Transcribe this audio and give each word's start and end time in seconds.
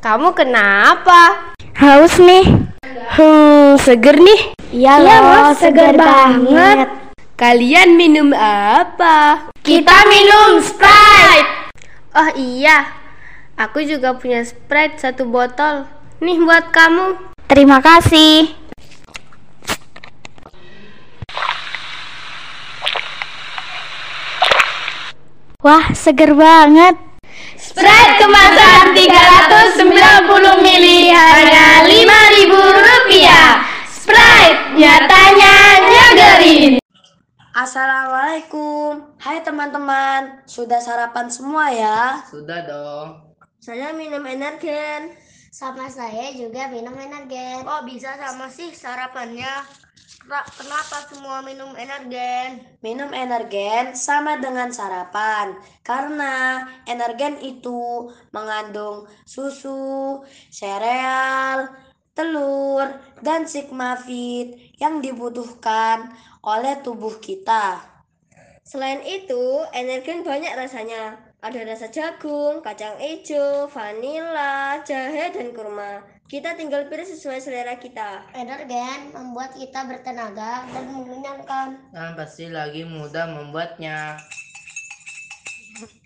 Kamu 0.00 0.32
kenapa? 0.32 1.52
Haus 1.76 2.16
nih. 2.16 2.40
Hmm, 3.20 3.76
seger 3.76 4.16
nih. 4.16 4.56
Iya 4.72 4.96
Iya, 4.96 5.04
loh, 5.04 5.20
loh, 5.28 5.52
segar 5.52 5.92
segar 5.92 5.94
banget. 6.00 6.88
Kalian 7.36 8.00
minum 8.00 8.32
apa? 8.32 9.44
Kita 9.60 10.08
minum 10.08 10.56
Sprite. 10.64 11.76
Oh 12.16 12.32
iya, 12.32 12.88
aku 13.60 13.84
juga 13.84 14.16
punya 14.16 14.40
Sprite 14.40 14.96
satu 14.96 15.28
botol. 15.28 15.84
Nih 16.24 16.40
buat 16.40 16.72
kamu. 16.72 17.20
Terima 17.44 17.84
kasih. 17.84 18.56
Wah, 25.60 25.92
seger 25.92 26.32
banget. 26.32 27.09
Sprite 27.54 28.14
kemasan 28.18 28.96
390 28.96 30.64
mili 30.64 31.12
hanya 31.12 31.86
5000 31.86 32.50
rupiah. 32.82 33.62
Sprite 33.86 34.60
nyatanya 34.74 35.54
nyegerin. 35.86 36.72
Assalamualaikum 37.50 39.18
Hai 39.20 39.42
teman-teman 39.44 40.46
Sudah 40.48 40.80
sarapan 40.80 41.28
semua 41.28 41.68
ya? 41.68 42.22
Sudah 42.30 42.62
dong. 42.64 43.08
Saya 43.60 43.92
minum 43.92 44.24
energen 44.24 45.12
Sama 45.50 45.86
saya 45.90 46.30
juga 46.30 46.70
minum 46.70 46.94
energen. 46.94 47.66
Kok 47.66 47.82
bisa 47.90 48.14
sama 48.16 48.46
sih 48.50 48.70
sarapannya? 48.70 49.66
Ra- 50.30 50.46
Kenapa 50.58 50.98
semua 51.10 51.42
minum 51.42 51.74
energen? 51.74 52.62
Minum 52.84 53.10
energen 53.12 53.96
sama 53.96 54.36
dengan 54.36 54.68
sarapan 54.70 55.56
Karena 55.82 56.66
energen 56.86 57.40
itu 57.40 58.10
mengandung 58.30 59.08
susu, 59.24 60.22
sereal, 60.52 61.72
telur, 62.14 62.86
dan 63.24 63.48
sigmafit 63.48 64.76
yang 64.78 65.00
dibutuhkan 65.04 66.14
oleh 66.44 66.78
tubuh 66.84 67.18
kita 67.20 67.80
Selain 68.64 69.02
itu, 69.02 69.66
energen 69.74 70.22
banyak 70.22 70.54
rasanya. 70.54 71.29
Ada 71.40 71.64
rasa 71.64 71.88
jagung, 71.88 72.60
kacang 72.60 73.00
hijau, 73.00 73.64
vanila, 73.72 74.76
jahe, 74.84 75.32
dan 75.32 75.56
kurma. 75.56 76.04
Kita 76.28 76.52
tinggal 76.52 76.84
pilih 76.92 77.08
sesuai 77.08 77.40
selera 77.40 77.80
kita. 77.80 78.28
Energen 78.36 79.08
membuat 79.16 79.56
kita 79.56 79.88
bertenaga 79.88 80.68
dan 80.68 80.84
mengenyangkan. 80.92 81.80
Dan 81.96 82.12
pasti 82.12 82.52
lagi 82.52 82.84
mudah 82.84 83.24
membuatnya. 83.32 84.20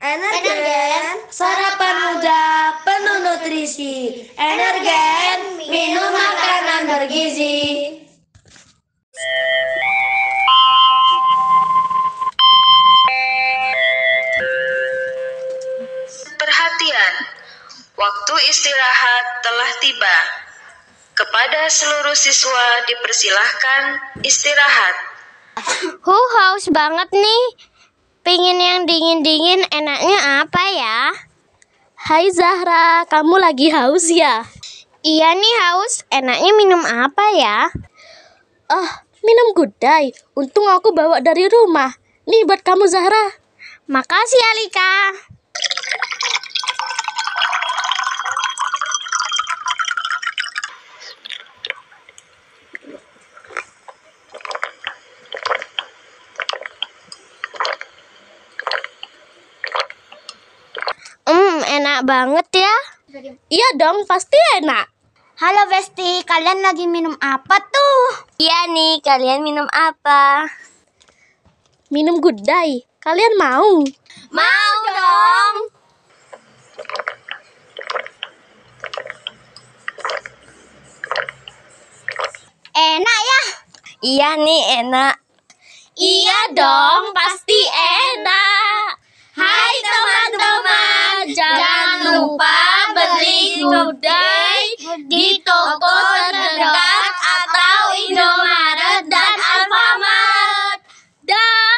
Energen, 0.00 1.28
sarapan 1.28 1.96
muda, 2.08 2.44
penuh 2.88 3.18
nutrisi. 3.28 4.24
Energen, 4.32 5.60
minum 5.60 6.08
makanan 6.08 6.88
bergizi. 6.88 8.07
Perhatian, 16.98 17.14
waktu 17.94 18.34
istirahat 18.50 19.24
telah 19.46 19.70
tiba. 19.78 20.16
Kepada 21.14 21.70
seluruh 21.70 22.18
siswa 22.18 22.66
dipersilahkan 22.90 23.82
istirahat. 24.26 24.94
Huh, 26.02 26.28
haus 26.42 26.66
banget 26.74 27.06
nih. 27.14 27.44
Pingin 28.26 28.58
yang 28.58 28.82
dingin-dingin 28.90 29.62
enaknya 29.70 30.42
apa 30.42 30.64
ya? 30.74 30.98
Hai 32.02 32.34
Zahra, 32.34 33.06
kamu 33.06 33.46
lagi 33.46 33.70
haus 33.70 34.10
ya? 34.10 34.42
Iya 35.06 35.38
nih 35.38 35.54
haus, 35.62 36.02
enaknya 36.10 36.50
minum 36.58 36.82
apa 36.82 37.24
ya? 37.38 37.70
Ah, 38.66 39.06
minum 39.22 39.54
gudai. 39.54 40.10
Untung 40.34 40.66
aku 40.66 40.90
bawa 40.90 41.22
dari 41.22 41.46
rumah. 41.46 41.94
Nih 42.26 42.42
buat 42.42 42.66
kamu 42.66 42.90
Zahra. 42.90 43.38
Makasih 43.86 44.42
Alika. 44.50 44.94
Enak 61.78 62.02
banget 62.10 62.46
ya. 62.58 62.74
Iya 63.46 63.68
dong, 63.78 64.02
pasti 64.02 64.34
enak. 64.58 64.90
Halo 65.38 65.70
Besti, 65.70 66.26
kalian 66.26 66.66
lagi 66.66 66.90
minum 66.90 67.14
apa 67.22 67.62
tuh? 67.62 68.26
Iya 68.42 68.66
nih, 68.66 68.98
kalian 68.98 69.46
minum 69.46 69.70
apa? 69.70 70.50
Minum 71.94 72.18
gudai. 72.18 72.82
Kalian 72.98 73.38
mau? 73.38 73.86
Mau 74.34 74.78
dong. 74.90 75.54
Enak 82.74 83.20
ya? 83.22 83.42
Iya 84.02 84.30
nih, 84.34 84.62
enak. 84.82 85.14
Iya 85.94 86.38
dong, 86.58 87.14
pasti 87.14 87.58
enak. 87.70 88.98
Hai 89.38 89.74
teman-teman, 89.86 91.30
jangan 91.30 91.67
lupa 92.18 92.58
beli 92.98 93.62
gudai 93.62 94.62
di 95.06 95.38
toko 95.46 95.98
terdekat 96.34 97.12
atau 97.14 97.82
Indomaret 98.10 99.06
dan 99.06 99.34
Alfamart. 99.38 100.80
Dah. 101.22 101.74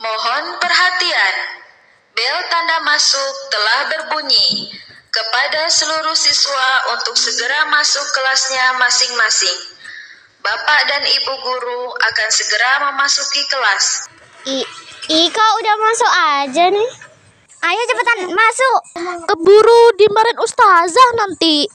Mohon 0.00 0.44
perhatian. 0.64 1.34
Bel 2.12 2.38
tanda 2.48 2.78
masuk 2.88 3.32
telah 3.52 3.80
berbunyi 3.88 4.72
kepada 5.12 5.68
seluruh 5.68 6.16
siswa 6.16 6.68
untuk 6.96 7.16
segera 7.20 7.68
masuk 7.68 8.04
kelasnya 8.16 8.80
masing-masing. 8.80 9.81
Bapak 10.42 10.80
dan 10.90 11.06
Ibu 11.06 11.32
guru 11.38 11.82
akan 11.94 12.28
segera 12.34 12.82
memasuki 12.90 13.46
kelas. 13.46 14.10
I 14.50 14.66
Ika 15.06 15.46
udah 15.62 15.74
masuk 15.78 16.10
aja 16.10 16.64
nih. 16.66 16.90
Ayo 17.62 17.80
cepetan 17.86 18.26
masuk. 18.34 18.78
Keburu 19.22 19.82
dimarahin 19.94 20.42
ustazah 20.42 21.10
nanti. 21.14 21.70